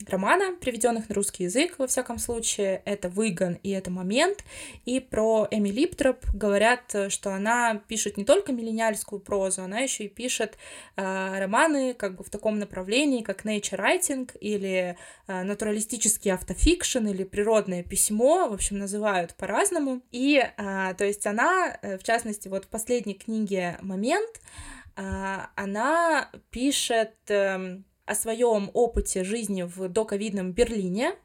[0.07, 4.43] романа, приведенных на русский язык, во всяком случае, это «Выгон» и это «Момент»,
[4.85, 10.09] и про Эми Липтроп говорят, что она пишет не только миллениальскую прозу, она еще и
[10.09, 10.57] пишет
[10.95, 14.97] э, романы как бы в таком направлении, как nature writing или
[15.27, 21.77] э, натуралистический автофикшн или природное письмо, в общем, называют по-разному, и, э, то есть она,
[21.81, 24.41] э, в частности, вот в последней книге «Момент»,
[24.95, 27.13] э, она пишет...
[27.29, 31.15] Э, о своем опыте жизни в доковидном Берлине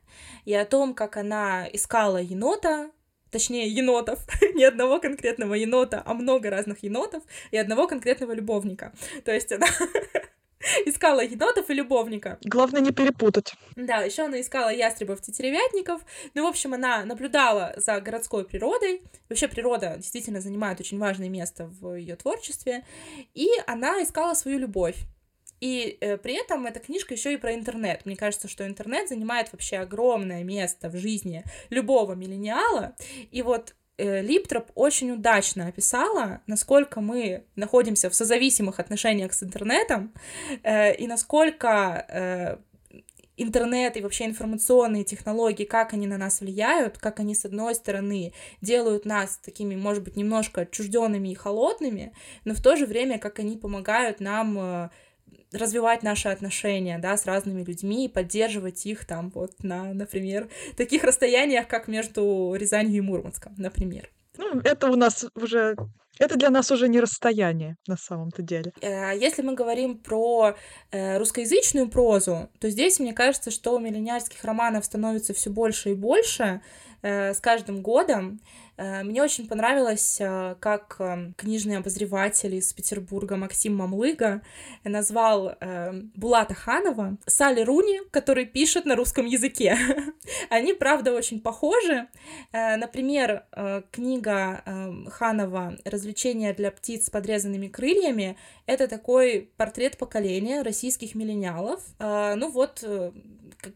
[0.45, 2.91] и о том, как она искала енота,
[3.31, 4.21] точнее енотов,
[4.55, 8.93] не одного конкретного енота, а много разных енотов и одного конкретного любовника.
[9.25, 9.67] То есть она
[10.87, 12.39] искала енотов и любовника.
[12.43, 13.55] Главное не перепутать.
[13.77, 16.03] Да, еще она искала ястребов тетеревятников.
[16.35, 19.03] Ну, в общем, она наблюдала за городской природой.
[19.29, 22.85] Вообще природа действительно занимает очень важное место в ее творчестве.
[23.35, 24.97] И она искала свою любовь.
[25.61, 28.07] И э, при этом эта книжка еще и про интернет.
[28.07, 32.95] Мне кажется, что интернет занимает вообще огромное место в жизни любого миллениала.
[33.31, 40.13] И вот э, Липтроп очень удачно описала, насколько мы находимся в созависимых отношениях с интернетом
[40.63, 42.59] э, и насколько э,
[43.39, 48.33] интернет и вообще информационные технологии, как они на нас влияют, как они, с одной стороны,
[48.61, 52.13] делают нас такими, может быть, немножко отчужденными и холодными,
[52.45, 54.91] но в то же время, как они помогают нам э,
[55.53, 61.05] развивать наши отношения, да, с разными людьми и поддерживать их там вот на, например, таких
[61.05, 64.11] расстояниях, как между Рязанью и Мурманском, например.
[64.37, 65.77] Ну, это у нас уже
[66.19, 68.73] это для нас уже не расстояние на самом-то деле.
[68.81, 70.57] Э, если мы говорим про
[70.91, 76.61] э, русскоязычную прозу, то здесь мне кажется, что миллениальских романов становится все больше и больше
[77.03, 78.41] э, с каждым годом.
[78.79, 84.43] Э, мне очень понравилось, э, как э, книжный обозреватель из Петербурга Максим Мамлыга
[84.85, 85.57] назвал
[86.15, 89.77] Булата Ханова Салли Руни, который пишет на русском языке.
[90.51, 92.07] Они, правда, очень похожи.
[92.53, 93.45] Например,
[93.91, 94.63] книга
[95.11, 101.83] Ханова «Развлечения для птиц с подрезанными крыльями»— это такой портрет поколения российских миллениалов.
[101.99, 102.85] Ну вот,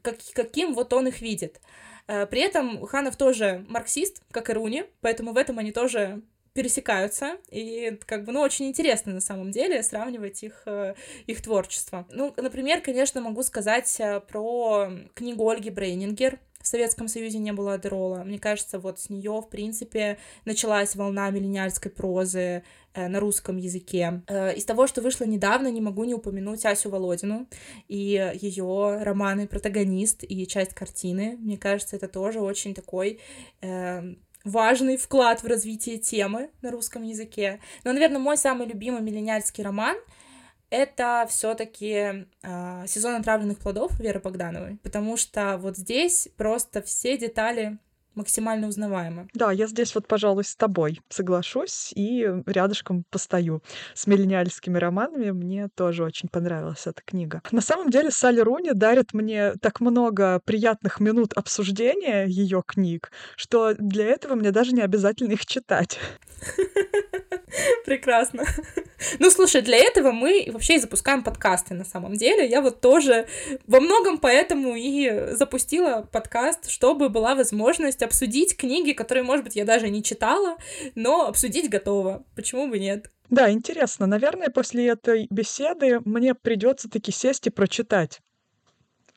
[0.03, 1.61] каким вот он их видит.
[2.13, 6.21] Э, при этом Ханов тоже марксист, как и Руни, поэтому в этом они тоже
[6.55, 10.95] пересекаются, и как бы, ну, очень интересно на самом деле сравнивать их, э,
[11.27, 12.07] их творчество.
[12.11, 17.75] Ну, например, конечно, могу сказать э, про книгу Ольги Брейнингер в Советском Союзе не было
[17.75, 18.23] Адерола.
[18.25, 22.63] Мне кажется, вот с нее, в принципе, началась волна миллениальской прозы
[22.95, 24.23] э, на русском языке.
[24.29, 27.49] Э, из того, что вышло недавно, не могу не упомянуть Асю Володину
[27.89, 31.37] и ее романы «Протагонист» и часть картины.
[31.41, 33.19] Мне кажется, это тоже очень такой
[33.61, 34.15] э,
[34.45, 37.61] важный вклад в развитие темы на русском языке.
[37.85, 39.97] Но, наверное, мой самый любимый миллениальский роман—
[40.71, 47.79] это все-таки э, сезон отравленных плодов Веры Богдановой, потому что вот здесь просто все детали
[48.15, 49.29] максимально узнаваемы.
[49.35, 53.63] Да, я здесь вот, пожалуй, с тобой соглашусь и рядышком постою.
[53.95, 57.43] С миллениальскими романами мне тоже очень понравилась эта книга.
[57.51, 63.75] На самом деле Салли Руни дарит мне так много приятных минут обсуждения ее книг, что
[63.75, 65.99] для этого мне даже не обязательно их читать.
[67.85, 68.45] Прекрасно.
[69.19, 72.49] Ну, слушай, для этого мы вообще и запускаем подкасты на самом деле.
[72.49, 73.27] Я вот тоже
[73.67, 79.65] во многом поэтому и запустила подкаст, чтобы была возможность обсудить книги, которые, может быть, я
[79.65, 80.57] даже не читала,
[80.95, 82.25] но обсудить готова.
[82.37, 83.11] Почему бы нет?
[83.31, 84.07] Да, интересно.
[84.07, 88.21] Наверное, после этой беседы мне придется таки сесть и прочитать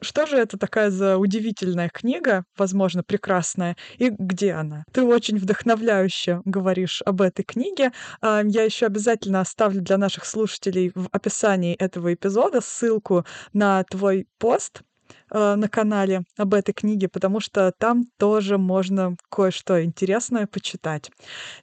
[0.05, 4.85] что же это такая за удивительная книга, возможно, прекрасная, и где она?
[4.93, 7.91] Ты очень вдохновляюще говоришь об этой книге.
[8.21, 14.27] А, я еще обязательно оставлю для наших слушателей в описании этого эпизода ссылку на твой
[14.37, 14.81] пост,
[15.29, 21.11] а, на канале об этой книге, потому что там тоже можно кое-что интересное почитать.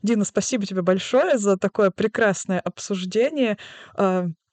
[0.02, 3.56] Дина, спасибо тебе большое за такое прекрасное обсуждение.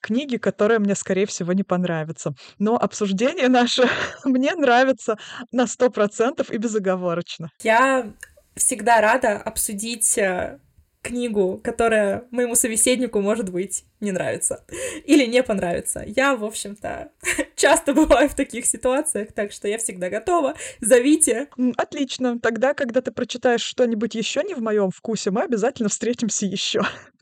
[0.02, 2.34] Книги, которая мне, скорее всего, не понравится.
[2.58, 3.90] Но обсуждение наше
[4.26, 5.18] мне нравится
[5.52, 7.50] на сто процентов и безоговорочно.
[7.62, 8.14] Я
[8.56, 10.60] всегда рада обсудить э,
[11.02, 14.66] книгу, которая моему собеседнику, может быть, не нравится
[15.06, 16.04] или не понравится.
[16.06, 17.12] Я, в общем-то,
[17.56, 20.56] часто бываю в таких ситуациях, так что я всегда готова.
[20.82, 21.48] Зовите.
[21.78, 22.40] Отлично.
[22.40, 26.82] Тогда, когда ты прочитаешь что-нибудь еще не в моем вкусе, мы обязательно встретимся еще.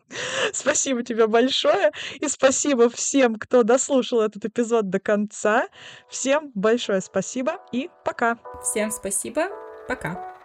[0.53, 1.91] Спасибо тебе большое.
[2.20, 5.68] И спасибо всем, кто дослушал этот эпизод до конца.
[6.10, 8.38] Всем большое спасибо и пока.
[8.64, 9.49] Всем спасибо.
[9.88, 10.37] Пока.